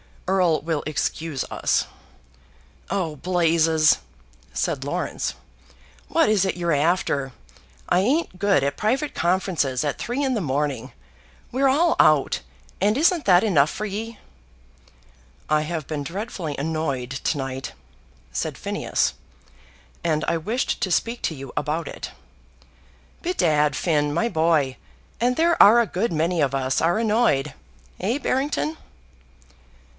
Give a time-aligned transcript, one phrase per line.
[0.27, 1.85] "Erle will excuse us."
[2.89, 3.97] "Oh, blazes!"
[4.53, 5.35] said Laurence,
[6.07, 7.33] "what is it you're after?
[7.89, 10.93] I ain't good at private conferences at three in the morning.
[11.51, 12.39] We're all out,
[12.79, 14.17] and isn't that enough for ye?"
[15.49, 17.73] "I have been dreadfully annoyed to night,"
[18.31, 19.13] said Phineas,
[20.03, 22.09] "and I wished to speak to you about it."
[23.21, 24.77] "Bedad, Finn, my boy,
[25.19, 27.53] and there are a good many of us are annoyed;
[27.99, 28.77] eh, Barrington?"